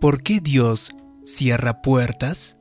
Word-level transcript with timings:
¿Por 0.00 0.22
qué 0.22 0.40
Dios 0.40 0.92
cierra 1.24 1.82
puertas? 1.82 2.56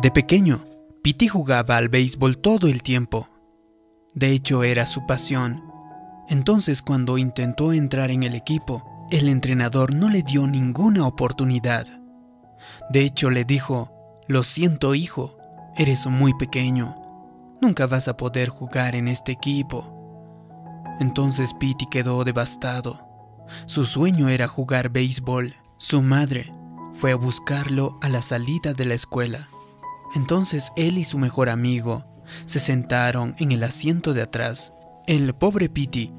De 0.00 0.12
pequeño, 0.12 0.64
Piti 1.02 1.26
jugaba 1.26 1.76
al 1.76 1.88
béisbol 1.88 2.38
todo 2.38 2.68
el 2.68 2.84
tiempo. 2.84 3.28
De 4.14 4.30
hecho, 4.30 4.62
era 4.62 4.86
su 4.86 5.06
pasión. 5.06 5.64
Entonces, 6.28 6.80
cuando 6.80 7.18
intentó 7.18 7.72
entrar 7.72 8.12
en 8.12 8.22
el 8.22 8.36
equipo, 8.36 8.84
el 9.10 9.28
entrenador 9.28 9.92
no 9.92 10.08
le 10.08 10.22
dio 10.22 10.46
ninguna 10.46 11.04
oportunidad. 11.04 11.84
De 12.90 13.00
hecho, 13.00 13.28
le 13.28 13.44
dijo, 13.44 14.20
lo 14.28 14.44
siento 14.44 14.94
hijo, 14.94 15.36
eres 15.74 16.06
muy 16.06 16.32
pequeño, 16.34 16.94
nunca 17.64 17.86
vas 17.86 18.08
a 18.08 18.16
poder 18.18 18.50
jugar 18.50 18.94
en 18.94 19.08
este 19.08 19.32
equipo. 19.32 19.90
Entonces 21.00 21.54
Pete 21.54 21.86
quedó 21.90 22.22
devastado. 22.22 23.08
Su 23.64 23.86
sueño 23.86 24.28
era 24.28 24.48
jugar 24.48 24.90
béisbol. 24.90 25.56
Su 25.78 26.02
madre 26.02 26.52
fue 26.92 27.12
a 27.12 27.16
buscarlo 27.16 27.98
a 28.02 28.10
la 28.10 28.20
salida 28.20 28.74
de 28.74 28.84
la 28.84 28.92
escuela. 28.92 29.48
Entonces 30.14 30.72
él 30.76 30.98
y 30.98 31.04
su 31.04 31.16
mejor 31.16 31.48
amigo 31.48 32.04
se 32.44 32.60
sentaron 32.60 33.34
en 33.38 33.50
el 33.50 33.64
asiento 33.64 34.12
de 34.12 34.20
atrás. 34.20 34.70
El 35.06 35.32
pobre 35.32 35.70
Pete 35.70 36.12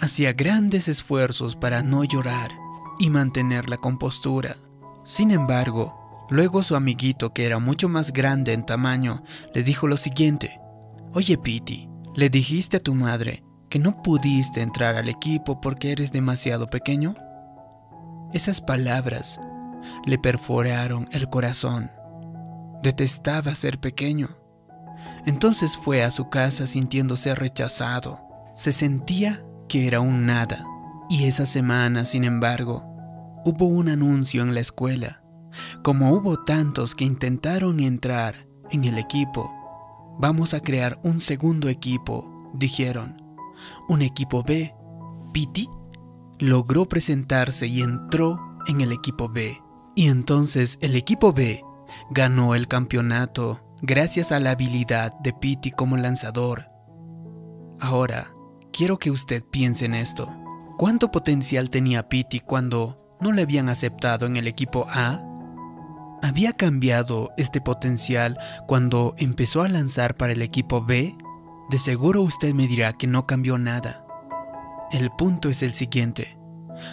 hacía 0.00 0.32
grandes 0.32 0.88
esfuerzos 0.88 1.56
para 1.56 1.82
no 1.82 2.04
llorar 2.04 2.52
y 3.00 3.10
mantener 3.10 3.68
la 3.68 3.78
compostura. 3.78 4.56
Sin 5.04 5.32
embargo, 5.32 6.26
luego 6.30 6.62
su 6.62 6.76
amiguito, 6.76 7.32
que 7.32 7.46
era 7.46 7.58
mucho 7.58 7.88
más 7.88 8.12
grande 8.12 8.52
en 8.52 8.64
tamaño, 8.64 9.24
le 9.54 9.64
dijo 9.64 9.88
lo 9.88 9.96
siguiente. 9.96 10.60
Oye, 11.16 11.38
Pete, 11.38 11.88
¿le 12.16 12.28
dijiste 12.28 12.78
a 12.78 12.82
tu 12.82 12.92
madre 12.92 13.44
que 13.70 13.78
no 13.78 14.02
pudiste 14.02 14.62
entrar 14.62 14.96
al 14.96 15.08
equipo 15.08 15.60
porque 15.60 15.92
eres 15.92 16.10
demasiado 16.10 16.66
pequeño? 16.66 17.14
Esas 18.32 18.60
palabras 18.60 19.38
le 20.06 20.18
perforaron 20.18 21.06
el 21.12 21.28
corazón. 21.30 21.88
Detestaba 22.82 23.54
ser 23.54 23.78
pequeño. 23.78 24.28
Entonces 25.24 25.76
fue 25.76 26.02
a 26.02 26.10
su 26.10 26.30
casa 26.30 26.66
sintiéndose 26.66 27.36
rechazado. 27.36 28.18
Se 28.56 28.72
sentía 28.72 29.40
que 29.68 29.86
era 29.86 30.00
un 30.00 30.26
nada. 30.26 30.66
Y 31.08 31.26
esa 31.26 31.46
semana, 31.46 32.06
sin 32.06 32.24
embargo, 32.24 32.84
hubo 33.44 33.66
un 33.66 33.88
anuncio 33.88 34.42
en 34.42 34.52
la 34.52 34.60
escuela. 34.60 35.22
Como 35.84 36.10
hubo 36.12 36.42
tantos 36.42 36.96
que 36.96 37.04
intentaron 37.04 37.78
entrar 37.78 38.48
en 38.72 38.82
el 38.84 38.98
equipo, 38.98 39.63
vamos 40.18 40.54
a 40.54 40.60
crear 40.60 41.00
un 41.02 41.20
segundo 41.20 41.68
equipo, 41.68 42.50
dijeron. 42.54 43.22
Un 43.88 44.02
equipo 44.02 44.42
B. 44.42 44.74
Piti 45.32 45.68
logró 46.38 46.86
presentarse 46.86 47.66
y 47.66 47.82
entró 47.82 48.40
en 48.66 48.80
el 48.80 48.92
equipo 48.92 49.28
B. 49.28 49.60
Y 49.94 50.08
entonces 50.08 50.78
el 50.80 50.96
equipo 50.96 51.32
B 51.32 51.64
ganó 52.10 52.54
el 52.54 52.68
campeonato 52.68 53.60
gracias 53.82 54.32
a 54.32 54.40
la 54.40 54.52
habilidad 54.52 55.12
de 55.20 55.32
Piti 55.32 55.70
como 55.70 55.96
lanzador. 55.96 56.70
Ahora, 57.80 58.32
quiero 58.72 58.98
que 58.98 59.10
usted 59.10 59.44
piense 59.44 59.84
en 59.84 59.94
esto. 59.94 60.34
¿Cuánto 60.78 61.10
potencial 61.10 61.70
tenía 61.70 62.08
Piti 62.08 62.40
cuando 62.40 63.16
no 63.20 63.32
le 63.32 63.42
habían 63.42 63.68
aceptado 63.68 64.26
en 64.26 64.36
el 64.36 64.48
equipo 64.48 64.86
A? 64.88 65.22
¿Había 66.24 66.54
cambiado 66.54 67.34
este 67.36 67.60
potencial 67.60 68.38
cuando 68.66 69.14
empezó 69.18 69.60
a 69.60 69.68
lanzar 69.68 70.16
para 70.16 70.32
el 70.32 70.40
equipo 70.40 70.82
B? 70.82 71.14
De 71.68 71.76
seguro 71.76 72.22
usted 72.22 72.54
me 72.54 72.66
dirá 72.66 72.94
que 72.94 73.06
no 73.06 73.26
cambió 73.26 73.58
nada. 73.58 74.06
El 74.90 75.10
punto 75.10 75.50
es 75.50 75.62
el 75.62 75.74
siguiente. 75.74 76.38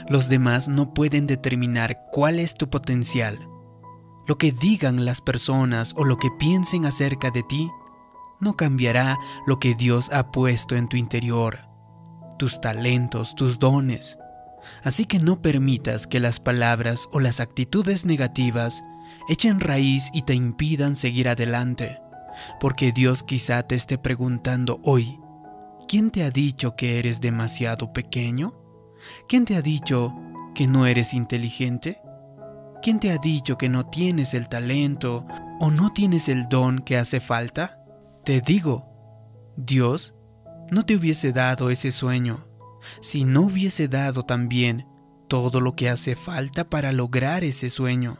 Los 0.09 0.27
demás 0.27 0.67
no 0.67 0.93
pueden 0.93 1.27
determinar 1.27 2.01
cuál 2.11 2.39
es 2.39 2.55
tu 2.55 2.69
potencial. 2.69 3.39
Lo 4.27 4.37
que 4.37 4.51
digan 4.51 5.05
las 5.05 5.21
personas 5.21 5.93
o 5.95 6.03
lo 6.03 6.17
que 6.17 6.29
piensen 6.37 6.85
acerca 6.85 7.31
de 7.31 7.43
ti 7.43 7.71
no 8.41 8.57
cambiará 8.57 9.17
lo 9.47 9.59
que 9.59 9.75
Dios 9.75 10.11
ha 10.11 10.29
puesto 10.31 10.75
en 10.75 10.89
tu 10.89 10.97
interior, 10.97 11.69
tus 12.37 12.59
talentos, 12.59 13.33
tus 13.35 13.59
dones. 13.59 14.17
Así 14.83 15.05
que 15.05 15.19
no 15.19 15.41
permitas 15.41 16.05
que 16.05 16.19
las 16.19 16.41
palabras 16.41 17.07
o 17.13 17.21
las 17.21 17.39
actitudes 17.39 18.05
negativas 18.05 18.83
echen 19.29 19.59
raíz 19.59 20.09
y 20.13 20.23
te 20.23 20.33
impidan 20.33 20.95
seguir 20.95 21.29
adelante, 21.29 21.99
porque 22.59 22.91
Dios 22.91 23.23
quizá 23.23 23.63
te 23.63 23.75
esté 23.75 23.97
preguntando 23.97 24.79
hoy, 24.83 25.19
¿quién 25.87 26.11
te 26.11 26.23
ha 26.23 26.31
dicho 26.31 26.75
que 26.75 26.99
eres 26.99 27.21
demasiado 27.21 27.93
pequeño? 27.93 28.55
¿Quién 29.27 29.45
te 29.45 29.55
ha 29.55 29.61
dicho 29.61 30.15
que 30.53 30.67
no 30.67 30.85
eres 30.85 31.13
inteligente? 31.13 32.01
¿Quién 32.81 32.99
te 32.99 33.11
ha 33.11 33.17
dicho 33.17 33.57
que 33.57 33.69
no 33.69 33.85
tienes 33.85 34.33
el 34.33 34.49
talento 34.49 35.25
o 35.59 35.71
no 35.71 35.91
tienes 35.91 36.29
el 36.29 36.47
don 36.49 36.79
que 36.79 36.97
hace 36.97 37.19
falta? 37.19 37.83
Te 38.25 38.41
digo, 38.41 38.87
Dios 39.55 40.15
no 40.71 40.83
te 40.85 40.95
hubiese 40.95 41.31
dado 41.31 41.69
ese 41.69 41.91
sueño 41.91 42.47
si 43.01 43.23
no 43.23 43.41
hubiese 43.41 43.87
dado 43.87 44.23
también 44.23 44.87
todo 45.27 45.61
lo 45.61 45.75
que 45.75 45.89
hace 45.89 46.15
falta 46.15 46.69
para 46.69 46.91
lograr 46.91 47.43
ese 47.43 47.69
sueño. 47.69 48.19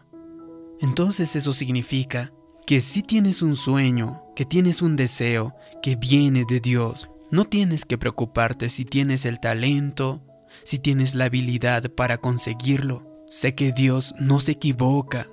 Entonces 0.81 1.35
eso 1.35 1.53
significa 1.53 2.33
que 2.65 2.81
si 2.81 3.03
tienes 3.03 3.41
un 3.41 3.55
sueño, 3.55 4.23
que 4.35 4.45
tienes 4.45 4.81
un 4.81 4.95
deseo 4.95 5.55
que 5.81 5.95
viene 5.95 6.43
de 6.47 6.59
Dios, 6.59 7.09
no 7.29 7.45
tienes 7.45 7.85
que 7.85 7.97
preocuparte 7.97 8.69
si 8.69 8.83
tienes 8.83 9.25
el 9.25 9.39
talento, 9.39 10.25
si 10.63 10.79
tienes 10.79 11.15
la 11.15 11.25
habilidad 11.25 11.91
para 11.91 12.17
conseguirlo. 12.17 13.07
Sé 13.27 13.55
que 13.55 13.71
Dios 13.71 14.13
no 14.19 14.39
se 14.39 14.53
equivoca, 14.53 15.27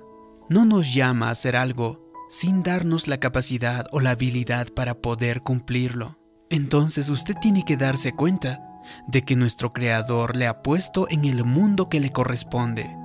no 0.49 0.65
nos 0.65 0.93
llama 0.93 1.27
a 1.27 1.31
hacer 1.31 1.55
algo 1.55 2.09
sin 2.29 2.61
darnos 2.61 3.07
la 3.07 3.19
capacidad 3.19 3.87
o 3.91 3.99
la 3.99 4.11
habilidad 4.11 4.67
para 4.73 5.01
poder 5.01 5.41
cumplirlo. 5.41 6.19
Entonces 6.49 7.09
usted 7.09 7.35
tiene 7.41 7.65
que 7.65 7.75
darse 7.75 8.13
cuenta 8.13 8.63
de 9.07 9.23
que 9.23 9.35
nuestro 9.35 9.73
Creador 9.73 10.35
le 10.35 10.47
ha 10.47 10.61
puesto 10.61 11.07
en 11.09 11.25
el 11.25 11.43
mundo 11.43 11.89
que 11.89 11.99
le 11.99 12.11
corresponde. 12.11 12.95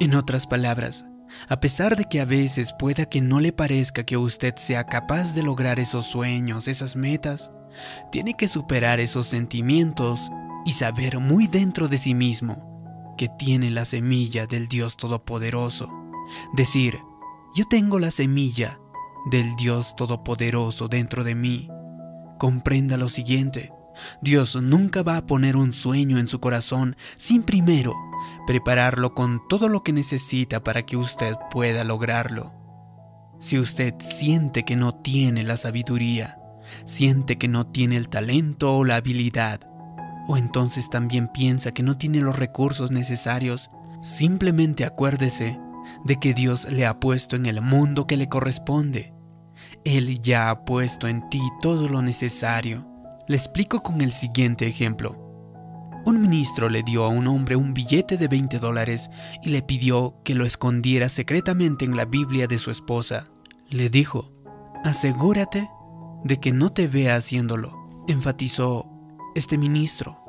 En 0.00 0.14
otras 0.14 0.46
palabras, 0.46 1.06
a 1.48 1.60
pesar 1.60 1.96
de 1.96 2.04
que 2.04 2.20
a 2.20 2.24
veces 2.24 2.74
pueda 2.78 3.06
que 3.06 3.20
no 3.20 3.40
le 3.40 3.52
parezca 3.52 4.04
que 4.04 4.16
usted 4.16 4.54
sea 4.56 4.84
capaz 4.84 5.34
de 5.34 5.42
lograr 5.42 5.78
esos 5.78 6.06
sueños, 6.06 6.68
esas 6.68 6.96
metas, 6.96 7.52
tiene 8.10 8.34
que 8.36 8.48
superar 8.48 9.00
esos 9.00 9.26
sentimientos 9.26 10.30
y 10.64 10.72
saber 10.72 11.18
muy 11.18 11.46
dentro 11.46 11.88
de 11.88 11.98
sí 11.98 12.14
mismo 12.14 13.14
que 13.16 13.28
tiene 13.28 13.70
la 13.70 13.84
semilla 13.84 14.46
del 14.46 14.68
Dios 14.68 14.96
Todopoderoso. 14.96 15.92
Decir, 16.54 16.98
yo 17.54 17.64
tengo 17.68 17.98
la 17.98 18.10
semilla 18.10 18.80
del 19.30 19.54
Dios 19.56 19.94
Todopoderoso 19.96 20.88
dentro 20.88 21.24
de 21.24 21.34
mí. 21.34 21.68
Comprenda 22.38 22.96
lo 22.96 23.08
siguiente, 23.08 23.72
Dios 24.20 24.60
nunca 24.60 25.02
va 25.02 25.16
a 25.16 25.26
poner 25.26 25.56
un 25.56 25.72
sueño 25.72 26.18
en 26.18 26.28
su 26.28 26.40
corazón 26.40 26.96
sin 27.16 27.42
primero 27.42 27.94
prepararlo 28.46 29.14
con 29.14 29.46
todo 29.48 29.68
lo 29.68 29.82
que 29.82 29.92
necesita 29.92 30.62
para 30.62 30.84
que 30.84 30.96
usted 30.96 31.34
pueda 31.50 31.84
lograrlo. 31.84 32.52
Si 33.40 33.58
usted 33.58 33.94
siente 34.00 34.64
que 34.64 34.76
no 34.76 34.92
tiene 34.92 35.42
la 35.42 35.56
sabiduría, 35.56 36.38
siente 36.84 37.36
que 37.36 37.48
no 37.48 37.66
tiene 37.66 37.96
el 37.96 38.08
talento 38.08 38.74
o 38.74 38.84
la 38.84 38.96
habilidad, 38.96 39.60
o 40.26 40.36
entonces 40.36 40.88
también 40.88 41.28
piensa 41.28 41.72
que 41.72 41.82
no 41.82 41.96
tiene 41.98 42.20
los 42.20 42.38
recursos 42.38 42.90
necesarios, 42.90 43.70
simplemente 44.00 44.84
acuérdese 44.84 45.58
de 46.04 46.16
que 46.16 46.32
Dios 46.32 46.70
le 46.70 46.86
ha 46.86 46.98
puesto 46.98 47.36
en 47.36 47.46
el 47.46 47.60
mundo 47.60 48.06
que 48.06 48.16
le 48.16 48.28
corresponde. 48.28 49.12
Él 49.84 50.20
ya 50.20 50.50
ha 50.50 50.64
puesto 50.64 51.08
en 51.08 51.28
ti 51.28 51.42
todo 51.60 51.88
lo 51.88 52.02
necesario. 52.02 52.93
Le 53.26 53.36
explico 53.36 53.82
con 53.82 54.02
el 54.02 54.12
siguiente 54.12 54.66
ejemplo. 54.66 55.24
Un 56.04 56.20
ministro 56.20 56.68
le 56.68 56.82
dio 56.82 57.04
a 57.04 57.08
un 57.08 57.26
hombre 57.26 57.56
un 57.56 57.72
billete 57.72 58.18
de 58.18 58.28
20 58.28 58.58
dólares 58.58 59.08
y 59.42 59.48
le 59.48 59.62
pidió 59.62 60.16
que 60.22 60.34
lo 60.34 60.44
escondiera 60.44 61.08
secretamente 61.08 61.86
en 61.86 61.96
la 61.96 62.04
Biblia 62.04 62.46
de 62.46 62.58
su 62.58 62.70
esposa. 62.70 63.30
Le 63.70 63.88
dijo, 63.88 64.30
asegúrate 64.84 65.70
de 66.24 66.38
que 66.38 66.52
no 66.52 66.70
te 66.70 66.86
vea 66.86 67.16
haciéndolo, 67.16 68.04
enfatizó 68.08 68.90
este 69.34 69.56
ministro. 69.56 70.22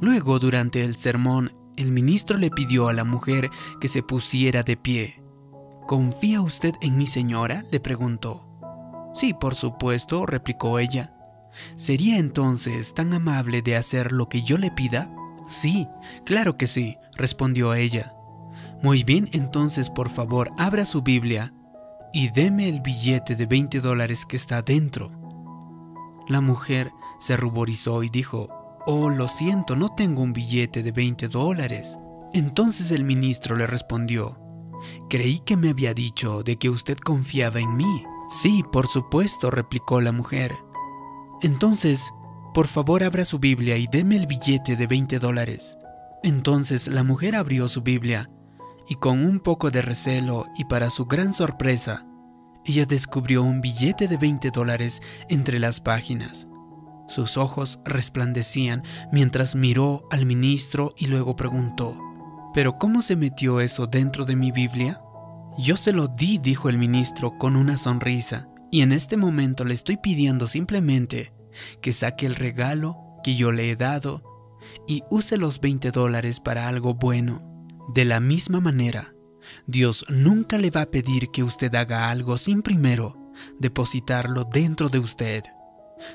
Luego, 0.00 0.38
durante 0.38 0.84
el 0.84 0.94
sermón, 0.96 1.56
el 1.76 1.90
ministro 1.90 2.38
le 2.38 2.50
pidió 2.50 2.86
a 2.86 2.92
la 2.92 3.02
mujer 3.02 3.50
que 3.80 3.88
se 3.88 4.04
pusiera 4.04 4.62
de 4.62 4.76
pie. 4.76 5.20
¿Confía 5.88 6.40
usted 6.40 6.74
en 6.80 6.96
mi 6.96 7.08
señora? 7.08 7.64
le 7.72 7.80
preguntó. 7.80 8.48
Sí, 9.14 9.34
por 9.34 9.56
supuesto, 9.56 10.26
replicó 10.26 10.78
ella. 10.78 11.13
¿Sería 11.76 12.18
entonces 12.18 12.94
tan 12.94 13.12
amable 13.12 13.62
de 13.62 13.76
hacer 13.76 14.12
lo 14.12 14.28
que 14.28 14.42
yo 14.42 14.58
le 14.58 14.70
pida? 14.70 15.14
Sí, 15.48 15.88
claro 16.24 16.56
que 16.56 16.66
sí, 16.66 16.96
respondió 17.16 17.74
ella. 17.74 18.14
Muy 18.82 19.04
bien, 19.04 19.28
entonces 19.32 19.90
por 19.90 20.10
favor 20.10 20.50
abra 20.58 20.84
su 20.84 21.02
Biblia 21.02 21.54
y 22.12 22.30
deme 22.30 22.68
el 22.68 22.80
billete 22.80 23.34
de 23.34 23.46
20 23.46 23.80
dólares 23.80 24.26
que 24.26 24.36
está 24.36 24.62
dentro. 24.62 25.10
La 26.28 26.40
mujer 26.40 26.92
se 27.18 27.36
ruborizó 27.36 28.02
y 28.02 28.08
dijo, 28.08 28.48
Oh, 28.86 29.10
lo 29.10 29.28
siento, 29.28 29.76
no 29.76 29.94
tengo 29.94 30.22
un 30.22 30.32
billete 30.32 30.82
de 30.82 30.92
20 30.92 31.28
dólares. 31.28 31.98
Entonces 32.32 32.90
el 32.90 33.04
ministro 33.04 33.56
le 33.56 33.66
respondió, 33.66 34.38
Creí 35.08 35.40
que 35.40 35.56
me 35.56 35.70
había 35.70 35.94
dicho 35.94 36.42
de 36.42 36.56
que 36.56 36.68
usted 36.68 36.98
confiaba 36.98 37.60
en 37.60 37.76
mí. 37.76 38.04
Sí, 38.28 38.64
por 38.72 38.86
supuesto, 38.86 39.50
replicó 39.50 40.00
la 40.00 40.12
mujer. 40.12 40.54
Entonces, 41.44 42.14
por 42.54 42.68
favor 42.68 43.04
abra 43.04 43.26
su 43.26 43.38
Biblia 43.38 43.76
y 43.76 43.86
deme 43.86 44.16
el 44.16 44.26
billete 44.26 44.76
de 44.76 44.86
20 44.86 45.18
dólares. 45.18 45.76
Entonces 46.22 46.88
la 46.88 47.04
mujer 47.04 47.34
abrió 47.34 47.68
su 47.68 47.82
Biblia 47.82 48.30
y 48.88 48.94
con 48.94 49.22
un 49.22 49.40
poco 49.40 49.70
de 49.70 49.82
recelo 49.82 50.46
y 50.56 50.64
para 50.64 50.88
su 50.88 51.04
gran 51.04 51.34
sorpresa, 51.34 52.06
ella 52.64 52.86
descubrió 52.86 53.42
un 53.42 53.60
billete 53.60 54.08
de 54.08 54.16
20 54.16 54.52
dólares 54.52 55.02
entre 55.28 55.58
las 55.58 55.80
páginas. 55.80 56.48
Sus 57.08 57.36
ojos 57.36 57.80
resplandecían 57.84 58.82
mientras 59.12 59.54
miró 59.54 60.04
al 60.10 60.24
ministro 60.24 60.94
y 60.96 61.08
luego 61.08 61.36
preguntó, 61.36 61.94
¿pero 62.54 62.78
cómo 62.78 63.02
se 63.02 63.16
metió 63.16 63.60
eso 63.60 63.86
dentro 63.86 64.24
de 64.24 64.34
mi 64.34 64.50
Biblia? 64.50 64.98
Yo 65.58 65.76
se 65.76 65.92
lo 65.92 66.08
di, 66.08 66.38
dijo 66.38 66.70
el 66.70 66.78
ministro 66.78 67.36
con 67.36 67.54
una 67.54 67.76
sonrisa, 67.76 68.48
y 68.70 68.80
en 68.80 68.92
este 68.92 69.18
momento 69.18 69.66
le 69.66 69.74
estoy 69.74 69.98
pidiendo 69.98 70.46
simplemente 70.48 71.33
que 71.80 71.92
saque 71.92 72.26
el 72.26 72.34
regalo 72.34 72.98
que 73.22 73.36
yo 73.36 73.52
le 73.52 73.70
he 73.70 73.76
dado 73.76 74.22
y 74.86 75.02
use 75.10 75.36
los 75.36 75.60
20 75.60 75.90
dólares 75.90 76.40
para 76.40 76.68
algo 76.68 76.94
bueno. 76.94 77.50
De 77.92 78.04
la 78.04 78.20
misma 78.20 78.60
manera, 78.60 79.14
Dios 79.66 80.06
nunca 80.08 80.58
le 80.58 80.70
va 80.70 80.82
a 80.82 80.90
pedir 80.90 81.30
que 81.30 81.42
usted 81.42 81.74
haga 81.74 82.10
algo 82.10 82.38
sin 82.38 82.62
primero 82.62 83.18
depositarlo 83.58 84.44
dentro 84.44 84.88
de 84.88 84.98
usted. 84.98 85.42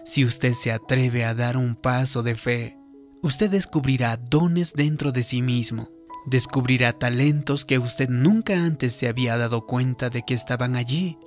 Si 0.05 0.23
usted 0.23 0.53
se 0.53 0.71
atreve 0.71 1.25
a 1.25 1.33
dar 1.33 1.57
un 1.57 1.75
paso 1.75 2.23
de 2.23 2.35
fe, 2.35 2.77
usted 3.21 3.49
descubrirá 3.49 4.17
dones 4.17 4.73
dentro 4.73 5.11
de 5.11 5.23
sí 5.23 5.41
mismo. 5.41 5.89
Descubrirá 6.25 6.93
talentos 6.93 7.65
que 7.65 7.79
usted 7.79 8.09
nunca 8.09 8.63
antes 8.63 8.93
se 8.93 9.07
había 9.07 9.37
dado 9.37 9.65
cuenta 9.65 10.09
de 10.09 10.23
que 10.23 10.33
estaban 10.33 10.75
allí. 10.75 11.17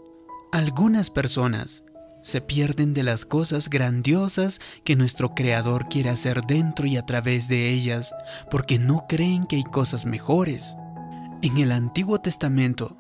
Algunas 0.53 1.11
personas 1.11 1.82
se 2.23 2.41
pierden 2.41 2.95
de 2.95 3.03
las 3.03 3.25
cosas 3.25 3.69
grandiosas 3.69 4.61
que 4.85 4.97
nuestro 4.97 5.35
Creador 5.35 5.89
quiere 5.89 6.11
hacer 6.11 6.43
dentro 6.43 6.87
y 6.87 6.97
a 6.97 7.05
través 7.05 7.49
de 7.49 7.71
ellas 7.71 8.15
porque 8.51 8.79
no 8.79 9.07
creen 9.09 9.45
que 9.45 9.57
hay 9.57 9.65
cosas 9.65 10.07
mejores. 10.07 10.77
En 11.43 11.59
el 11.59 11.73
Antiguo 11.73 12.21
Testamento, 12.21 12.97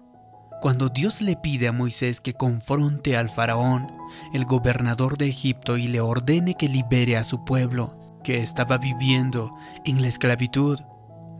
cuando 0.60 0.88
Dios 0.88 1.22
le 1.22 1.36
pide 1.36 1.68
a 1.68 1.72
Moisés 1.72 2.20
que 2.20 2.34
confronte 2.34 3.16
al 3.16 3.28
faraón, 3.28 3.90
el 4.32 4.44
gobernador 4.44 5.18
de 5.18 5.28
Egipto, 5.28 5.76
y 5.76 5.88
le 5.88 6.00
ordene 6.00 6.54
que 6.56 6.68
libere 6.68 7.16
a 7.16 7.24
su 7.24 7.44
pueblo, 7.44 8.18
que 8.22 8.42
estaba 8.42 8.78
viviendo 8.78 9.50
en 9.84 10.00
la 10.02 10.08
esclavitud, 10.08 10.78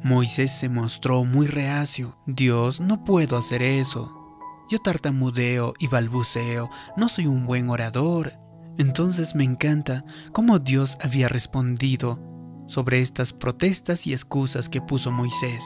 Moisés 0.02 0.50
se 0.50 0.68
mostró 0.68 1.24
muy 1.24 1.46
reacio. 1.46 2.18
Dios, 2.26 2.80
no 2.80 3.04
puedo 3.04 3.36
hacer 3.36 3.62
eso. 3.62 4.21
Yo 4.70 4.78
tartamudeo 4.78 5.74
y 5.78 5.88
balbuceo, 5.88 6.70
no 6.96 7.08
soy 7.08 7.26
un 7.26 7.46
buen 7.46 7.68
orador. 7.68 8.38
Entonces 8.78 9.34
me 9.34 9.44
encanta 9.44 10.04
cómo 10.32 10.58
Dios 10.58 10.96
había 11.02 11.28
respondido 11.28 12.18
sobre 12.66 13.00
estas 13.00 13.32
protestas 13.32 14.06
y 14.06 14.12
excusas 14.12 14.68
que 14.68 14.80
puso 14.80 15.10
Moisés. 15.10 15.64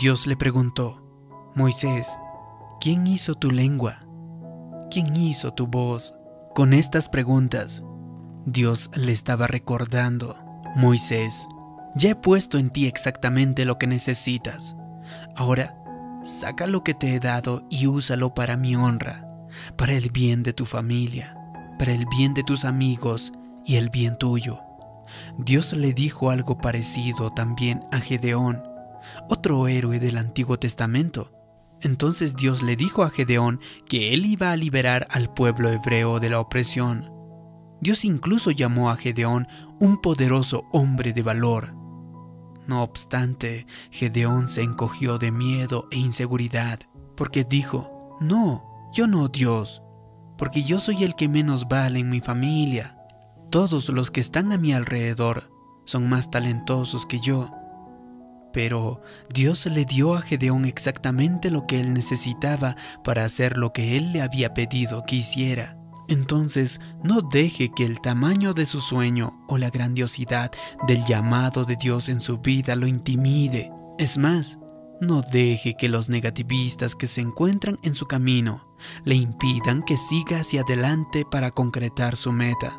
Dios 0.00 0.26
le 0.26 0.36
preguntó, 0.36 1.02
Moisés, 1.54 2.18
¿quién 2.80 3.06
hizo 3.06 3.34
tu 3.34 3.50
lengua? 3.50 4.00
¿Quién 4.90 5.16
hizo 5.16 5.52
tu 5.52 5.66
voz? 5.66 6.14
Con 6.54 6.72
estas 6.74 7.08
preguntas, 7.08 7.82
Dios 8.44 8.90
le 8.96 9.12
estaba 9.12 9.46
recordando, 9.46 10.36
Moisés, 10.76 11.46
ya 11.94 12.10
he 12.10 12.14
puesto 12.14 12.58
en 12.58 12.70
ti 12.70 12.86
exactamente 12.86 13.64
lo 13.64 13.78
que 13.78 13.86
necesitas. 13.86 14.76
Ahora 15.36 15.79
Saca 16.22 16.66
lo 16.66 16.84
que 16.84 16.92
te 16.92 17.14
he 17.14 17.20
dado 17.20 17.64
y 17.70 17.86
úsalo 17.86 18.34
para 18.34 18.58
mi 18.58 18.76
honra, 18.76 19.26
para 19.76 19.94
el 19.94 20.10
bien 20.10 20.42
de 20.42 20.52
tu 20.52 20.66
familia, 20.66 21.34
para 21.78 21.92
el 21.94 22.04
bien 22.06 22.34
de 22.34 22.42
tus 22.42 22.66
amigos 22.66 23.32
y 23.64 23.76
el 23.76 23.88
bien 23.88 24.18
tuyo. 24.18 24.60
Dios 25.38 25.72
le 25.72 25.94
dijo 25.94 26.30
algo 26.30 26.58
parecido 26.58 27.32
también 27.32 27.80
a 27.90 28.00
Gedeón, 28.00 28.62
otro 29.30 29.66
héroe 29.66 29.98
del 29.98 30.18
Antiguo 30.18 30.58
Testamento. 30.58 31.32
Entonces 31.80 32.36
Dios 32.36 32.62
le 32.62 32.76
dijo 32.76 33.02
a 33.02 33.10
Gedeón 33.10 33.58
que 33.88 34.12
él 34.12 34.26
iba 34.26 34.52
a 34.52 34.56
liberar 34.56 35.06
al 35.10 35.32
pueblo 35.32 35.70
hebreo 35.70 36.20
de 36.20 36.28
la 36.28 36.40
opresión. 36.40 37.10
Dios 37.80 38.04
incluso 38.04 38.50
llamó 38.50 38.90
a 38.90 38.96
Gedeón 38.96 39.48
un 39.80 40.02
poderoso 40.02 40.64
hombre 40.70 41.14
de 41.14 41.22
valor. 41.22 41.79
No 42.70 42.84
obstante, 42.84 43.66
Gedeón 43.90 44.48
se 44.48 44.62
encogió 44.62 45.18
de 45.18 45.32
miedo 45.32 45.88
e 45.90 45.96
inseguridad, 45.96 46.78
porque 47.16 47.42
dijo, 47.42 48.16
No, 48.20 48.88
yo 48.92 49.08
no 49.08 49.26
Dios, 49.26 49.82
porque 50.38 50.62
yo 50.62 50.78
soy 50.78 51.02
el 51.02 51.16
que 51.16 51.26
menos 51.26 51.66
vale 51.66 51.98
en 51.98 52.08
mi 52.08 52.20
familia. 52.20 52.96
Todos 53.50 53.88
los 53.88 54.12
que 54.12 54.20
están 54.20 54.52
a 54.52 54.56
mi 54.56 54.72
alrededor 54.72 55.50
son 55.84 56.08
más 56.08 56.30
talentosos 56.30 57.06
que 57.06 57.18
yo. 57.18 57.50
Pero 58.52 59.02
Dios 59.34 59.66
le 59.66 59.84
dio 59.84 60.14
a 60.14 60.22
Gedeón 60.22 60.64
exactamente 60.64 61.50
lo 61.50 61.66
que 61.66 61.80
él 61.80 61.92
necesitaba 61.92 62.76
para 63.02 63.24
hacer 63.24 63.58
lo 63.58 63.72
que 63.72 63.96
él 63.96 64.12
le 64.12 64.22
había 64.22 64.54
pedido 64.54 65.02
que 65.04 65.16
hiciera. 65.16 65.79
Entonces 66.10 66.80
no 67.04 67.22
deje 67.22 67.70
que 67.72 67.86
el 67.86 68.00
tamaño 68.00 68.52
de 68.52 68.66
su 68.66 68.80
sueño 68.80 69.44
o 69.46 69.58
la 69.58 69.70
grandiosidad 69.70 70.50
del 70.88 71.04
llamado 71.04 71.64
de 71.64 71.76
Dios 71.76 72.08
en 72.08 72.20
su 72.20 72.38
vida 72.38 72.74
lo 72.74 72.88
intimide. 72.88 73.70
Es 73.96 74.18
más, 74.18 74.58
no 75.00 75.22
deje 75.22 75.76
que 75.78 75.88
los 75.88 76.08
negativistas 76.08 76.96
que 76.96 77.06
se 77.06 77.20
encuentran 77.20 77.78
en 77.84 77.94
su 77.94 78.06
camino 78.06 78.66
le 79.04 79.14
impidan 79.14 79.82
que 79.84 79.96
siga 79.96 80.40
hacia 80.40 80.62
adelante 80.62 81.24
para 81.30 81.52
concretar 81.52 82.16
su 82.16 82.32
meta. 82.32 82.72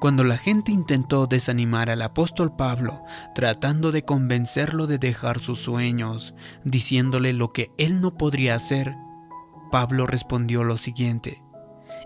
Cuando 0.00 0.22
la 0.22 0.38
gente 0.38 0.70
intentó 0.70 1.26
desanimar 1.26 1.90
al 1.90 2.02
apóstol 2.02 2.54
Pablo, 2.54 3.02
tratando 3.34 3.90
de 3.90 4.04
convencerlo 4.04 4.86
de 4.86 4.98
dejar 4.98 5.40
sus 5.40 5.58
sueños, 5.58 6.32
diciéndole 6.62 7.32
lo 7.32 7.52
que 7.52 7.72
él 7.76 8.00
no 8.00 8.16
podría 8.16 8.54
hacer, 8.54 8.94
Pablo 9.72 10.06
respondió 10.06 10.62
lo 10.62 10.76
siguiente, 10.76 11.42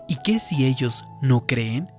¿Y 0.07 0.17
qué 0.23 0.39
si 0.39 0.65
ellos 0.65 1.03
no 1.21 1.45
creen? 1.47 1.91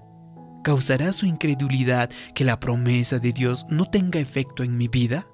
¿Causará 0.62 1.12
su 1.12 1.26
incredulidad 1.26 2.10
que 2.34 2.44
la 2.44 2.58
promesa 2.58 3.18
de 3.18 3.32
Dios 3.32 3.66
no 3.68 3.84
tenga 3.84 4.18
efecto 4.20 4.62
en 4.62 4.76
mi 4.76 4.88
vida? 4.88 5.26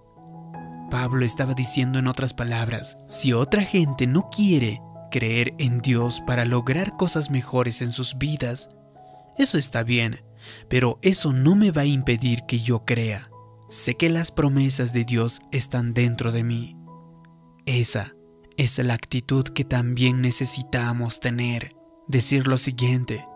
Pablo 0.90 1.24
estaba 1.24 1.54
diciendo 1.54 1.98
en 1.98 2.08
otras 2.08 2.34
palabras, 2.34 2.98
si 3.08 3.32
otra 3.32 3.62
gente 3.62 4.06
no 4.06 4.28
quiere 4.30 4.82
creer 5.10 5.54
en 5.58 5.80
Dios 5.80 6.20
para 6.26 6.44
lograr 6.44 6.96
cosas 6.96 7.30
mejores 7.30 7.80
en 7.80 7.92
sus 7.92 8.18
vidas, 8.18 8.70
eso 9.38 9.56
está 9.56 9.84
bien, 9.84 10.24
pero 10.68 10.98
eso 11.02 11.32
no 11.32 11.54
me 11.54 11.70
va 11.70 11.82
a 11.82 11.86
impedir 11.86 12.42
que 12.46 12.58
yo 12.58 12.84
crea. 12.84 13.30
Sé 13.68 13.94
que 13.94 14.10
las 14.10 14.32
promesas 14.32 14.92
de 14.92 15.04
Dios 15.04 15.42
están 15.52 15.94
dentro 15.94 16.32
de 16.32 16.42
mí. 16.42 16.76
Esa 17.66 18.14
es 18.56 18.78
la 18.78 18.94
actitud 18.94 19.44
que 19.44 19.64
también 19.64 20.20
necesitamos 20.20 21.20
tener 21.20 21.70
decir 22.10 22.46
lo 22.46 22.58
siguiente, 22.58 23.26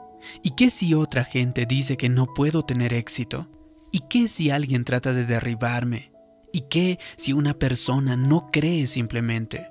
¿y 0.42 0.50
qué 0.50 0.70
si 0.70 0.94
otra 0.94 1.24
gente 1.24 1.66
dice 1.66 1.96
que 1.96 2.08
no 2.08 2.26
puedo 2.26 2.64
tener 2.64 2.92
éxito? 2.92 3.48
¿Y 3.92 4.00
qué 4.00 4.28
si 4.28 4.50
alguien 4.50 4.84
trata 4.84 5.12
de 5.12 5.24
derribarme? 5.24 6.12
¿Y 6.52 6.62
qué 6.62 6.98
si 7.16 7.32
una 7.32 7.54
persona 7.54 8.16
no 8.16 8.48
cree 8.50 8.86
simplemente? 8.86 9.68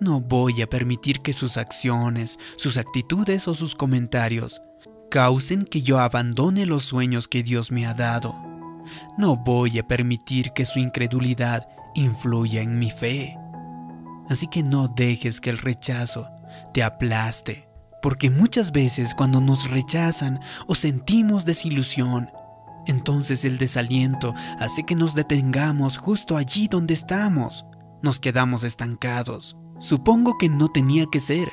No 0.00 0.20
voy 0.20 0.62
a 0.62 0.68
permitir 0.68 1.20
que 1.20 1.32
sus 1.32 1.56
acciones, 1.56 2.38
sus 2.56 2.76
actitudes 2.76 3.48
o 3.48 3.54
sus 3.54 3.74
comentarios 3.74 4.60
causen 5.10 5.64
que 5.64 5.80
yo 5.80 5.98
abandone 5.98 6.66
los 6.66 6.84
sueños 6.84 7.28
que 7.28 7.42
Dios 7.42 7.72
me 7.72 7.86
ha 7.86 7.94
dado. 7.94 8.34
No 9.16 9.36
voy 9.36 9.78
a 9.78 9.86
permitir 9.88 10.52
que 10.52 10.66
su 10.66 10.78
incredulidad 10.78 11.66
influya 11.94 12.60
en 12.60 12.78
mi 12.78 12.90
fe. 12.90 13.36
Así 14.28 14.46
que 14.48 14.62
no 14.62 14.88
dejes 14.88 15.40
que 15.40 15.50
el 15.50 15.58
rechazo 15.58 16.28
te 16.74 16.82
aplaste 16.82 17.67
porque 18.02 18.30
muchas 18.30 18.72
veces 18.72 19.14
cuando 19.14 19.40
nos 19.40 19.70
rechazan 19.70 20.40
o 20.66 20.74
sentimos 20.74 21.44
desilusión, 21.44 22.30
entonces 22.86 23.44
el 23.44 23.58
desaliento 23.58 24.34
hace 24.58 24.84
que 24.84 24.94
nos 24.94 25.14
detengamos 25.14 25.98
justo 25.98 26.36
allí 26.36 26.68
donde 26.68 26.94
estamos. 26.94 27.64
Nos 28.02 28.18
quedamos 28.18 28.64
estancados. 28.64 29.56
Supongo 29.78 30.38
que 30.38 30.48
no 30.48 30.68
tenía 30.68 31.04
que 31.06 31.20
ser. 31.20 31.50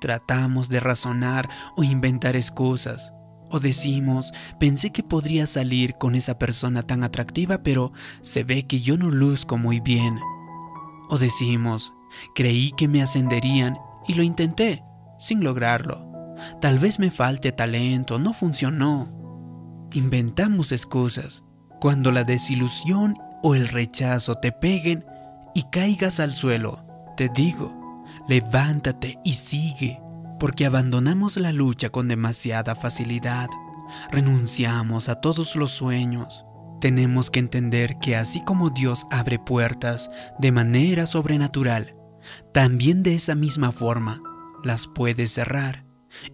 Tratamos 0.00 0.70
de 0.70 0.80
razonar 0.80 1.48
o 1.76 1.84
inventar 1.84 2.34
excusas. 2.34 3.12
O 3.50 3.58
decimos, 3.58 4.32
pensé 4.58 4.90
que 4.90 5.02
podría 5.02 5.46
salir 5.46 5.94
con 5.94 6.14
esa 6.14 6.38
persona 6.38 6.82
tan 6.82 7.04
atractiva, 7.04 7.62
pero 7.62 7.92
se 8.22 8.44
ve 8.44 8.66
que 8.66 8.80
yo 8.80 8.96
no 8.96 9.10
luzco 9.10 9.58
muy 9.58 9.80
bien. 9.80 10.18
O 11.10 11.18
decimos, 11.18 11.92
creí 12.34 12.72
que 12.72 12.88
me 12.88 13.02
ascenderían 13.02 13.76
y 14.06 14.14
lo 14.14 14.22
intenté, 14.22 14.82
sin 15.20 15.44
lograrlo. 15.44 16.10
Tal 16.60 16.78
vez 16.78 16.98
me 16.98 17.10
falte 17.10 17.52
talento, 17.52 18.18
no 18.18 18.32
funcionó. 18.32 19.16
inventamos 19.92 20.72
excusas. 20.72 21.42
Cuando 21.80 22.12
la 22.12 22.24
desilusión 22.24 23.16
o 23.42 23.54
el 23.54 23.68
rechazo 23.68 24.36
te 24.36 24.52
peguen 24.52 25.04
y 25.54 25.64
caigas 25.64 26.20
al 26.20 26.32
suelo, 26.32 26.86
te 27.16 27.28
digo, 27.28 28.04
levántate 28.28 29.18
y 29.24 29.32
sigue, 29.32 30.00
porque 30.38 30.66
abandonamos 30.66 31.36
la 31.36 31.52
lucha 31.52 31.90
con 31.90 32.06
demasiada 32.06 32.76
facilidad. 32.76 33.48
Renunciamos 34.10 35.08
a 35.08 35.16
todos 35.16 35.56
los 35.56 35.72
sueños. 35.72 36.44
Tenemos 36.80 37.30
que 37.30 37.40
entender 37.40 37.98
que 37.98 38.14
así 38.16 38.42
como 38.44 38.70
Dios 38.70 39.06
abre 39.10 39.38
puertas 39.38 40.10
de 40.38 40.52
manera 40.52 41.06
sobrenatural, 41.06 41.96
también 42.52 43.02
de 43.02 43.14
esa 43.14 43.34
misma 43.34 43.72
forma 43.72 44.22
las 44.64 44.86
puede 44.86 45.26
cerrar. 45.26 45.84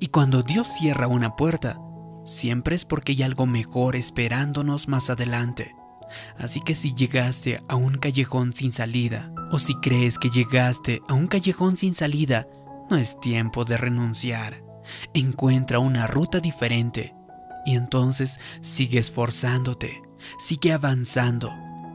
Y 0.01 0.09
cuando 0.09 0.43
Dios 0.43 0.69
cierra 0.69 1.07
una 1.07 1.37
puerta, 1.37 1.79
siempre 2.25 2.77
es 2.77 2.85
porque 2.85 3.13
hay 3.13 3.23
algo 3.23 3.47
mejor 3.47 3.97
esperándonos 3.97 4.89
más 4.89 5.11
adelante. 5.11 5.75
Así 6.39 6.61
que 6.61 6.75
si 6.75 6.95
llegaste 6.95 7.63
a 7.69 7.77
un 7.77 7.99
callejón 7.99 8.53
sin 8.53 8.73
salida, 8.73 9.33
o 9.51 9.59
si 9.59 9.75
crees 9.77 10.19
que 10.19 10.31
llegaste 10.31 11.03
a 11.09 11.15
un 11.15 11.27
callejón 11.27 11.77
sin 11.77 11.95
salida, 11.95 12.47
no 12.91 12.97
es 12.97 13.21
tiempo 13.21 13.65
de 13.65 13.77
renunciar. 13.77 14.65
Encuentra 15.15 15.79
una 15.79 16.07
ruta 16.07 16.41
diferente 16.41 17.15
y 17.65 17.75
entonces 17.75 18.39
sigue 18.61 19.01
esforzándote, 19.01 20.01
sigue 20.39 20.73
avanzando, 20.73 21.53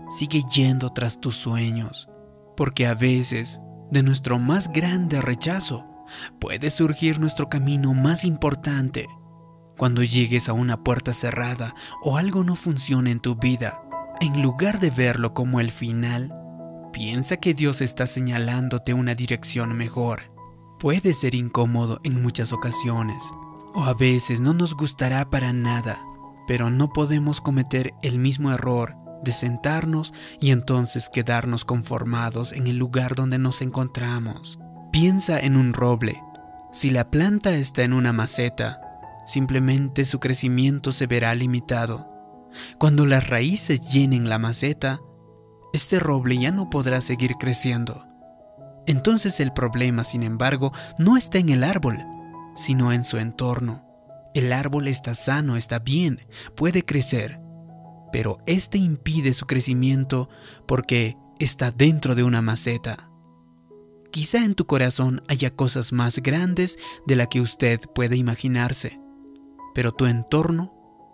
sigue 0.09 0.43
yendo 0.53 0.89
tras 0.89 1.21
tus 1.21 1.37
sueños. 1.37 2.09
Porque 2.57 2.85
a 2.87 2.93
veces, 2.93 3.61
de 3.89 4.03
nuestro 4.03 4.37
más 4.37 4.71
grande 4.71 5.21
rechazo, 5.21 5.85
puede 6.39 6.71
surgir 6.71 7.19
nuestro 7.19 7.49
camino 7.49 7.93
más 7.93 8.23
importante. 8.23 9.07
Cuando 9.77 10.03
llegues 10.03 10.49
a 10.49 10.53
una 10.53 10.83
puerta 10.83 11.13
cerrada 11.13 11.73
o 12.03 12.17
algo 12.17 12.43
no 12.43 12.55
funciona 12.55 13.11
en 13.11 13.19
tu 13.19 13.35
vida, 13.35 13.81
en 14.19 14.41
lugar 14.41 14.79
de 14.79 14.91
verlo 14.91 15.33
como 15.33 15.59
el 15.59 15.71
final, 15.71 16.33
piensa 16.93 17.37
que 17.37 17.53
Dios 17.53 17.81
está 17.81 18.05
señalándote 18.05 18.93
una 18.93 19.15
dirección 19.15 19.75
mejor. 19.75 20.31
Puede 20.79 21.13
ser 21.13 21.35
incómodo 21.35 21.99
en 22.03 22.21
muchas 22.21 22.53
ocasiones, 22.53 23.23
o 23.73 23.83
a 23.83 23.93
veces 23.93 24.41
no 24.41 24.53
nos 24.53 24.75
gustará 24.75 25.29
para 25.29 25.53
nada, 25.53 25.99
pero 26.47 26.69
no 26.69 26.93
podemos 26.93 27.41
cometer 27.41 27.93
el 28.01 28.19
mismo 28.19 28.51
error 28.51 28.95
de 29.23 29.31
sentarnos 29.31 30.13
y 30.39 30.51
entonces 30.51 31.09
quedarnos 31.09 31.65
conformados 31.65 32.53
en 32.53 32.67
el 32.67 32.77
lugar 32.77 33.15
donde 33.15 33.37
nos 33.37 33.61
encontramos. 33.61 34.60
Piensa 34.91 35.39
en 35.39 35.55
un 35.55 35.71
roble. 35.71 36.21
Si 36.73 36.89
la 36.89 37.09
planta 37.09 37.53
está 37.55 37.83
en 37.83 37.93
una 37.93 38.11
maceta, 38.11 38.81
simplemente 39.25 40.03
su 40.03 40.19
crecimiento 40.19 40.91
se 40.91 41.07
verá 41.07 41.33
limitado. 41.33 42.09
Cuando 42.77 43.05
las 43.05 43.29
raíces 43.29 43.91
llenen 43.91 44.27
la 44.27 44.37
maceta, 44.37 44.99
este 45.71 45.99
roble 45.99 46.37
ya 46.37 46.51
no 46.51 46.69
podrá 46.69 46.99
seguir 46.99 47.35
creciendo. 47.39 48.05
Entonces 48.85 49.39
el 49.39 49.53
problema, 49.53 50.03
sin 50.03 50.23
embargo, 50.23 50.73
no 50.99 51.15
está 51.15 51.37
en 51.37 51.49
el 51.49 51.63
árbol, 51.63 51.97
sino 52.55 52.91
en 52.91 53.05
su 53.05 53.17
entorno. 53.17 53.85
El 54.33 54.51
árbol 54.51 54.89
está 54.89 55.15
sano, 55.15 55.55
está 55.55 55.79
bien, 55.79 56.27
puede 56.55 56.83
crecer, 56.83 57.39
pero 58.11 58.39
este 58.45 58.77
impide 58.77 59.33
su 59.33 59.45
crecimiento 59.45 60.27
porque 60.67 61.15
está 61.39 61.71
dentro 61.71 62.13
de 62.13 62.23
una 62.23 62.41
maceta. 62.41 63.10
Quizá 64.11 64.43
en 64.43 64.55
tu 64.55 64.65
corazón 64.65 65.23
haya 65.29 65.55
cosas 65.55 65.93
más 65.93 66.19
grandes 66.19 66.77
de 67.07 67.15
la 67.15 67.27
que 67.27 67.39
usted 67.39 67.79
puede 67.95 68.17
imaginarse, 68.17 68.99
pero 69.73 69.93
tu 69.93 70.05
entorno 70.05 70.73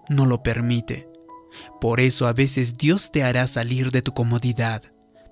no 0.09 0.25
lo 0.25 0.41
permite. 0.41 1.07
Por 1.79 1.99
eso 1.99 2.27
a 2.27 2.33
veces 2.33 2.77
Dios 2.77 3.11
te 3.11 3.23
hará 3.23 3.45
salir 3.45 3.91
de 3.91 4.01
tu 4.01 4.13
comodidad, 4.13 4.81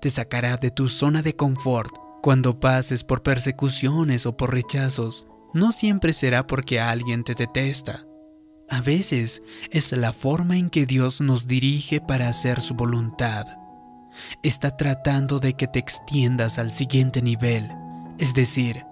te 0.00 0.10
sacará 0.10 0.56
de 0.56 0.70
tu 0.70 0.88
zona 0.88 1.22
de 1.22 1.34
confort. 1.34 1.92
Cuando 2.22 2.60
pases 2.60 3.04
por 3.04 3.22
persecuciones 3.22 4.26
o 4.26 4.36
por 4.36 4.52
rechazos, 4.52 5.26
no 5.52 5.72
siempre 5.72 6.12
será 6.12 6.46
porque 6.46 6.80
alguien 6.80 7.24
te 7.24 7.34
detesta. 7.34 8.06
A 8.68 8.80
veces 8.80 9.42
es 9.70 9.92
la 9.92 10.12
forma 10.12 10.56
en 10.56 10.70
que 10.70 10.86
Dios 10.86 11.20
nos 11.20 11.46
dirige 11.46 12.00
para 12.00 12.28
hacer 12.28 12.60
su 12.60 12.74
voluntad. 12.74 13.44
Está 14.42 14.76
tratando 14.76 15.38
de 15.38 15.54
que 15.54 15.66
te 15.66 15.78
extiendas 15.78 16.58
al 16.58 16.72
siguiente 16.72 17.22
nivel, 17.22 17.70
es 18.18 18.34
decir, 18.34 18.84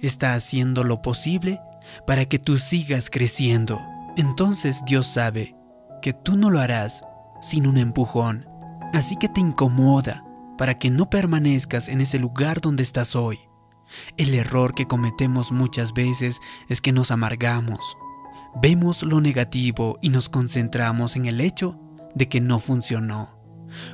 está 0.00 0.34
haciendo 0.34 0.84
lo 0.84 1.02
posible 1.02 1.60
para 2.06 2.24
que 2.26 2.38
tú 2.38 2.58
sigas 2.58 3.10
creciendo. 3.10 3.80
Entonces 4.16 4.82
Dios 4.86 5.06
sabe 5.06 5.54
que 6.02 6.12
tú 6.12 6.36
no 6.36 6.50
lo 6.50 6.60
harás 6.60 7.02
sin 7.40 7.66
un 7.66 7.78
empujón. 7.78 8.46
Así 8.92 9.16
que 9.16 9.28
te 9.28 9.40
incomoda 9.40 10.24
para 10.56 10.74
que 10.74 10.90
no 10.90 11.08
permanezcas 11.10 11.88
en 11.88 12.00
ese 12.00 12.18
lugar 12.18 12.60
donde 12.60 12.82
estás 12.82 13.14
hoy. 13.14 13.38
El 14.16 14.34
error 14.34 14.74
que 14.74 14.86
cometemos 14.86 15.52
muchas 15.52 15.92
veces 15.94 16.40
es 16.68 16.80
que 16.80 16.92
nos 16.92 17.10
amargamos. 17.10 17.96
Vemos 18.60 19.02
lo 19.02 19.20
negativo 19.20 19.98
y 20.02 20.08
nos 20.08 20.28
concentramos 20.28 21.16
en 21.16 21.26
el 21.26 21.40
hecho 21.40 21.78
de 22.14 22.28
que 22.28 22.40
no 22.40 22.58
funcionó. 22.58 23.37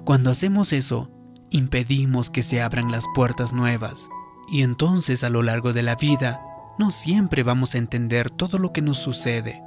Cuando 0.04 0.30
hacemos 0.30 0.72
eso, 0.72 1.10
impedimos 1.50 2.30
que 2.30 2.42
se 2.42 2.62
abran 2.62 2.90
las 2.90 3.04
puertas 3.14 3.52
nuevas. 3.52 4.08
Y 4.50 4.62
entonces 4.62 5.24
a 5.24 5.30
lo 5.30 5.42
largo 5.42 5.72
de 5.72 5.82
la 5.82 5.96
vida, 5.96 6.40
no 6.78 6.90
siempre 6.90 7.42
vamos 7.42 7.74
a 7.74 7.78
entender 7.78 8.30
todo 8.30 8.58
lo 8.58 8.72
que 8.72 8.82
nos 8.82 8.98
sucede 8.98 9.64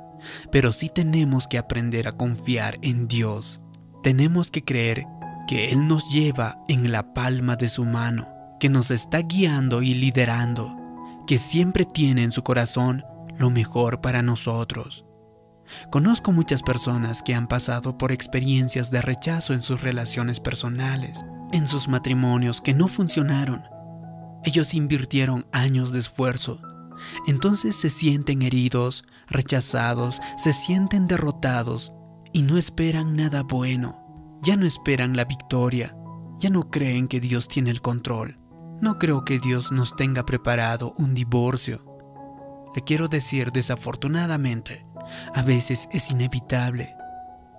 pero 0.52 0.74
sí 0.74 0.90
tenemos 0.90 1.48
que 1.48 1.58
aprender 1.58 2.08
a 2.08 2.12
confiar 2.12 2.78
en 2.82 3.08
Dios. 3.08 3.62
Tenemos 4.04 4.52
que 4.52 4.64
creer 4.64 5.06
que 5.48 5.72
Él 5.72 5.88
nos 5.88 6.12
lleva 6.12 6.62
en 6.68 6.92
la 6.92 7.14
palma 7.14 7.56
de 7.56 7.68
su 7.68 7.86
mano, 7.86 8.28
que 8.60 8.70
nos 8.70 8.92
está 8.92 9.20
guiando 9.20 9.82
y 9.82 9.94
liderando, 9.94 10.76
que 11.26 11.38
siempre 11.38 11.86
tiene 11.86 12.24
en 12.24 12.32
su 12.32 12.44
corazón 12.44 13.04
lo 13.38 13.50
mejor 13.50 14.02
para 14.02 14.22
nosotros. 14.22 15.06
Conozco 15.92 16.32
muchas 16.32 16.64
personas 16.64 17.24
que 17.24 17.36
han 17.36 17.48
pasado 17.48 17.98
por 17.98 18.12
experiencias 18.12 18.92
de 18.92 19.02
rechazo 19.02 19.54
en 19.54 19.62
sus 19.62 19.82
relaciones 19.82 20.40
personales, 20.40 21.26
en 21.52 21.68
sus 21.68 21.88
matrimonios 21.88 22.62
que 22.62 22.74
no 22.74 22.88
funcionaron. 22.88 23.64
Ellos 24.44 24.74
invirtieron 24.74 25.46
años 25.52 25.92
de 25.92 26.00
esfuerzo, 26.00 26.62
entonces 27.28 27.76
se 27.76 27.90
sienten 27.90 28.42
heridos, 28.42 29.04
rechazados, 29.28 30.20
se 30.38 30.54
sienten 30.54 31.08
derrotados 31.08 31.92
y 32.34 32.42
no 32.42 32.58
esperan 32.58 33.16
nada 33.16 33.44
bueno. 33.44 34.40
Ya 34.44 34.56
no 34.56 34.66
esperan 34.66 35.16
la 35.16 35.26
victoria, 35.26 35.96
ya 36.40 36.50
no 36.50 36.70
creen 36.70 37.08
que 37.08 37.20
Dios 37.20 37.48
tiene 37.48 37.72
el 37.72 37.82
control. 37.82 38.40
No 38.82 39.00
creo 39.00 39.26
que 39.26 39.40
Dios 39.40 39.72
nos 39.72 39.96
tenga 39.96 40.26
preparado 40.26 40.94
un 40.98 41.16
divorcio. 41.16 41.84
Le 42.76 42.84
quiero 42.84 43.08
decir 43.08 43.52
desafortunadamente, 43.52 44.86
a 45.34 45.42
veces 45.42 45.90
es 45.92 46.12
inevitable. 46.12 46.96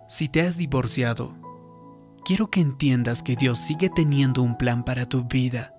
Si 0.08 0.28
te 0.28 0.42
has 0.42 0.56
divorciado, 0.56 1.36
quiero 2.24 2.50
que 2.50 2.60
entiendas 2.60 3.22
que 3.22 3.36
Dios 3.36 3.58
sigue 3.58 3.90
teniendo 3.90 4.42
un 4.42 4.56
plan 4.56 4.84
para 4.84 5.06
tu 5.06 5.24
vida 5.24 5.74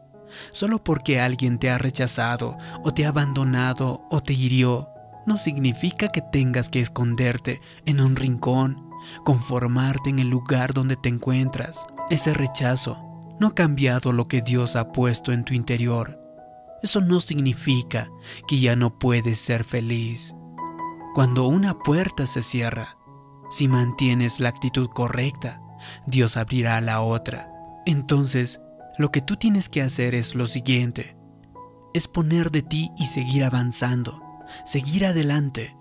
Solo 0.51 0.83
porque 0.83 1.19
alguien 1.19 1.59
te 1.59 1.69
ha 1.69 1.77
rechazado 1.77 2.57
o 2.83 2.93
te 2.93 3.05
ha 3.05 3.09
abandonado 3.09 4.05
o 4.09 4.21
te 4.21 4.33
hirió, 4.33 4.89
no 5.25 5.37
significa 5.37 6.09
que 6.09 6.21
tengas 6.21 6.69
que 6.69 6.81
esconderte 6.81 7.59
en 7.85 7.99
un 7.99 8.15
rincón, 8.15 8.89
conformarte 9.23 10.09
en 10.09 10.19
el 10.19 10.29
lugar 10.29 10.73
donde 10.73 10.95
te 10.95 11.09
encuentras. 11.09 11.83
Ese 12.09 12.33
rechazo 12.33 13.05
no 13.39 13.47
ha 13.47 13.55
cambiado 13.55 14.11
lo 14.11 14.25
que 14.25 14.41
Dios 14.41 14.75
ha 14.75 14.91
puesto 14.91 15.31
en 15.31 15.45
tu 15.45 15.53
interior. 15.53 16.19
Eso 16.81 17.01
no 17.01 17.19
significa 17.19 18.09
que 18.47 18.59
ya 18.59 18.75
no 18.75 18.97
puedes 18.97 19.39
ser 19.39 19.63
feliz. 19.63 20.33
Cuando 21.13 21.47
una 21.47 21.79
puerta 21.79 22.27
se 22.27 22.41
cierra, 22.43 22.97
si 23.49 23.67
mantienes 23.67 24.39
la 24.39 24.49
actitud 24.49 24.87
correcta, 24.89 25.61
Dios 26.05 26.37
abrirá 26.37 26.79
la 26.81 27.01
otra. 27.01 27.51
Entonces, 27.85 28.61
lo 28.97 29.11
que 29.11 29.21
tú 29.21 29.35
tienes 29.35 29.69
que 29.69 29.81
hacer 29.81 30.13
es 30.13 30.35
lo 30.35 30.45
siguiente. 30.45 31.17
Es 31.93 32.07
poner 32.07 32.51
de 32.51 32.61
ti 32.61 32.91
y 32.97 33.07
seguir 33.07 33.43
avanzando, 33.43 34.21
seguir 34.65 35.05
adelante. 35.05 35.75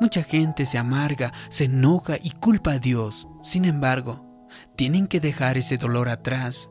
Mucha 0.00 0.24
gente 0.24 0.66
se 0.66 0.78
amarga, 0.78 1.32
se 1.48 1.66
enoja 1.66 2.16
y 2.20 2.30
culpa 2.32 2.72
a 2.72 2.78
Dios. 2.78 3.28
Sin 3.42 3.66
embargo, 3.66 4.26
tienen 4.74 5.06
que 5.06 5.20
dejar 5.20 5.56
ese 5.58 5.76
dolor 5.78 6.08
atrás. 6.08 6.70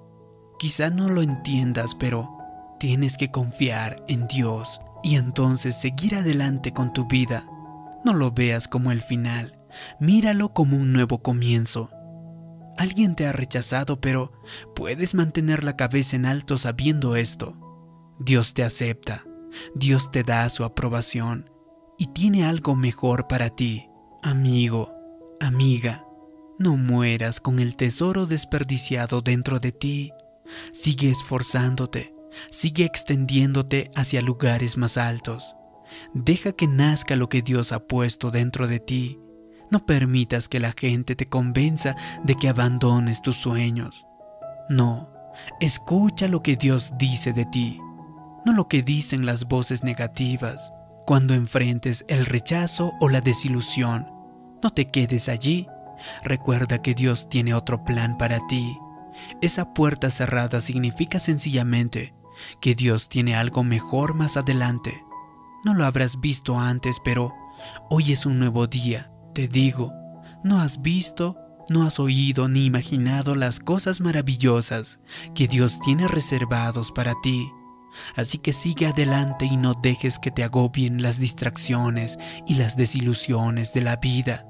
Quizá 0.59 0.89
no 0.89 1.09
lo 1.09 1.21
entiendas, 1.21 1.95
pero 1.95 2.37
tienes 2.77 3.17
que 3.17 3.31
confiar 3.31 4.03
en 4.09 4.27
Dios 4.27 4.81
y 5.01 5.15
entonces 5.15 5.77
seguir 5.77 6.15
adelante 6.15 6.73
con 6.73 6.91
tu 6.91 7.05
vida. 7.07 7.47
No 8.05 8.13
lo 8.13 8.31
veas 8.31 8.67
como 8.67 8.91
el 8.91 9.01
final, 9.01 9.59
míralo 9.99 10.49
como 10.49 10.77
un 10.77 10.93
nuevo 10.93 11.23
comienzo. 11.23 11.89
Alguien 12.77 13.15
te 13.15 13.25
ha 13.25 13.31
rechazado, 13.31 13.99
pero 13.99 14.31
puedes 14.75 15.15
mantener 15.15 15.63
la 15.63 15.75
cabeza 15.75 16.15
en 16.15 16.27
alto 16.27 16.59
sabiendo 16.59 17.15
esto. 17.15 17.55
Dios 18.19 18.53
te 18.53 18.63
acepta, 18.63 19.25
Dios 19.73 20.11
te 20.11 20.23
da 20.23 20.47
su 20.49 20.63
aprobación 20.63 21.49
y 21.97 22.07
tiene 22.07 22.45
algo 22.45 22.75
mejor 22.75 23.27
para 23.27 23.49
ti. 23.49 23.89
Amigo, 24.21 24.93
Amiga, 25.41 26.05
no 26.59 26.77
mueras 26.77 27.39
con 27.39 27.57
el 27.57 27.75
tesoro 27.75 28.27
desperdiciado 28.27 29.21
dentro 29.21 29.59
de 29.59 29.71
ti. 29.71 30.11
Sigue 30.73 31.09
esforzándote, 31.09 32.13
sigue 32.51 32.85
extendiéndote 32.85 33.89
hacia 33.95 34.21
lugares 34.21 34.77
más 34.77 34.99
altos. 34.99 35.55
Deja 36.13 36.51
que 36.51 36.67
nazca 36.67 37.15
lo 37.15 37.29
que 37.29 37.41
Dios 37.41 37.71
ha 37.71 37.79
puesto 37.79 38.31
dentro 38.31 38.67
de 38.67 38.79
ti. 38.79 39.19
No 39.71 39.85
permitas 39.85 40.47
que 40.47 40.59
la 40.59 40.73
gente 40.77 41.15
te 41.15 41.27
convenza 41.27 41.95
de 42.23 42.35
que 42.35 42.49
abandones 42.49 43.21
tus 43.21 43.35
sueños. 43.35 44.05
No, 44.69 45.09
escucha 45.59 46.27
lo 46.27 46.41
que 46.41 46.55
Dios 46.55 46.93
dice 46.97 47.33
de 47.33 47.45
ti, 47.45 47.79
no 48.45 48.53
lo 48.53 48.67
que 48.67 48.81
dicen 48.81 49.25
las 49.25 49.45
voces 49.45 49.83
negativas. 49.83 50.71
Cuando 51.05 51.33
enfrentes 51.33 52.05
el 52.07 52.25
rechazo 52.25 52.93
o 52.99 53.09
la 53.09 53.21
desilusión, 53.21 54.07
no 54.63 54.69
te 54.71 54.89
quedes 54.89 55.29
allí. 55.29 55.67
Recuerda 56.23 56.81
que 56.81 56.95
Dios 56.95 57.29
tiene 57.29 57.53
otro 57.53 57.83
plan 57.85 58.17
para 58.17 58.39
ti. 58.47 58.79
Esa 59.41 59.73
puerta 59.73 60.09
cerrada 60.09 60.61
significa 60.61 61.19
sencillamente 61.19 62.15
que 62.59 62.75
Dios 62.75 63.07
tiene 63.07 63.35
algo 63.35 63.63
mejor 63.63 64.13
más 64.13 64.37
adelante. 64.37 65.04
No 65.65 65.73
lo 65.73 65.83
habrás 65.83 66.21
visto 66.21 66.59
antes, 66.59 66.97
pero 67.03 67.33
hoy 67.89 68.11
es 68.11 68.27
un 68.27 68.37
nuevo 68.37 68.67
día. 68.67 69.11
Te 69.33 69.47
digo, 69.47 69.91
no 70.43 70.61
has 70.61 70.83
visto, 70.83 71.39
no 71.69 71.81
has 71.81 71.99
oído 71.99 72.47
ni 72.47 72.65
imaginado 72.65 73.33
las 73.33 73.59
cosas 73.59 73.99
maravillosas 73.99 74.99
que 75.33 75.47
Dios 75.47 75.79
tiene 75.79 76.07
reservados 76.07 76.91
para 76.91 77.15
ti. 77.23 77.49
Así 78.15 78.37
que 78.37 78.53
sigue 78.53 78.85
adelante 78.85 79.45
y 79.45 79.57
no 79.57 79.73
dejes 79.73 80.19
que 80.19 80.29
te 80.29 80.43
agobien 80.43 81.01
las 81.01 81.17
distracciones 81.17 82.19
y 82.45 82.55
las 82.55 82.77
desilusiones 82.77 83.73
de 83.73 83.81
la 83.81 83.95
vida. 83.95 84.45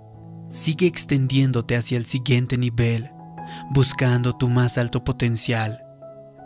Sigue 0.49 0.85
extendiéndote 0.85 1.77
hacia 1.77 1.97
el 1.97 2.05
siguiente 2.05 2.57
nivel, 2.57 3.09
buscando 3.71 4.35
tu 4.35 4.49
más 4.49 4.77
alto 4.77 5.05
potencial. 5.05 5.81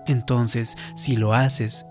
Entonces, 0.05 0.75
si 0.95 1.15
lo 1.15 1.33
haces, 1.33 1.87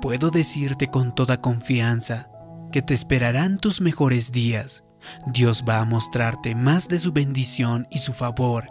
puedo 0.00 0.30
decirte 0.30 0.88
con 0.88 1.14
toda 1.14 1.40
confianza 1.40 2.28
que 2.72 2.82
te 2.82 2.94
esperarán 2.94 3.58
tus 3.58 3.80
mejores 3.80 4.32
días. 4.32 4.84
Dios 5.26 5.64
va 5.68 5.78
a 5.78 5.84
mostrarte 5.84 6.54
más 6.54 6.88
de 6.88 6.98
su 6.98 7.12
bendición 7.12 7.86
y 7.90 7.98
su 7.98 8.12
favor, 8.12 8.70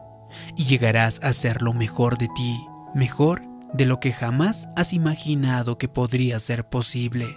y 0.55 0.65
llegarás 0.65 1.19
a 1.23 1.33
ser 1.33 1.61
lo 1.61 1.73
mejor 1.73 2.17
de 2.17 2.27
ti, 2.35 2.65
mejor 2.93 3.41
de 3.73 3.85
lo 3.85 3.99
que 3.99 4.11
jamás 4.11 4.69
has 4.75 4.93
imaginado 4.93 5.77
que 5.77 5.87
podría 5.87 6.39
ser 6.39 6.69
posible. 6.69 7.35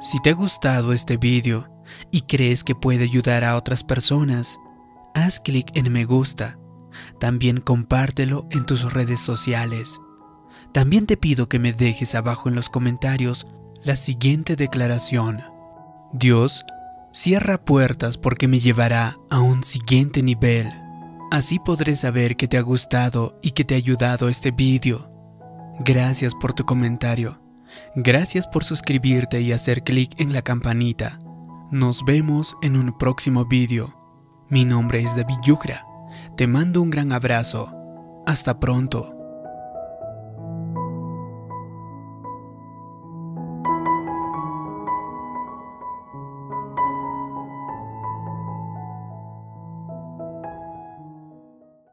Si 0.00 0.20
te 0.20 0.30
ha 0.30 0.34
gustado 0.34 0.92
este 0.92 1.16
vídeo 1.16 1.68
y 2.12 2.22
crees 2.22 2.62
que 2.62 2.76
puede 2.76 3.04
ayudar 3.04 3.42
a 3.42 3.56
otras 3.56 3.82
personas, 3.82 4.58
haz 5.14 5.40
clic 5.40 5.70
en 5.74 5.90
me 5.92 6.04
gusta. 6.04 6.58
También 7.18 7.60
compártelo 7.60 8.46
en 8.50 8.64
tus 8.64 8.92
redes 8.92 9.20
sociales. 9.20 10.00
También 10.72 11.06
te 11.06 11.16
pido 11.16 11.48
que 11.48 11.58
me 11.58 11.72
dejes 11.72 12.14
abajo 12.14 12.48
en 12.48 12.54
los 12.54 12.68
comentarios 12.68 13.46
la 13.84 13.96
siguiente 13.96 14.56
declaración. 14.56 15.40
Dios 16.12 16.64
cierra 17.12 17.58
puertas 17.58 18.18
porque 18.18 18.48
me 18.48 18.58
llevará 18.58 19.16
a 19.30 19.40
un 19.40 19.64
siguiente 19.64 20.22
nivel. 20.22 20.70
Así 21.30 21.58
podré 21.58 21.96
saber 21.96 22.36
que 22.36 22.48
te 22.48 22.56
ha 22.56 22.62
gustado 22.62 23.34
y 23.42 23.50
que 23.52 23.64
te 23.64 23.74
ha 23.74 23.76
ayudado 23.76 24.28
este 24.28 24.50
vídeo. 24.50 25.10
Gracias 25.80 26.34
por 26.34 26.54
tu 26.54 26.64
comentario. 26.64 27.40
Gracias 27.94 28.46
por 28.46 28.64
suscribirte 28.64 29.40
y 29.40 29.52
hacer 29.52 29.84
clic 29.84 30.12
en 30.18 30.32
la 30.32 30.42
campanita. 30.42 31.18
Nos 31.70 32.04
vemos 32.04 32.56
en 32.62 32.76
un 32.76 32.96
próximo 32.96 33.44
vídeo. 33.44 33.94
Mi 34.48 34.64
nombre 34.64 35.02
es 35.02 35.16
David 35.16 35.36
Yucra. 35.44 35.84
Te 36.36 36.46
mando 36.46 36.80
un 36.80 36.90
gran 36.90 37.12
abrazo. 37.12 37.72
Hasta 38.26 38.58
pronto. 38.58 39.17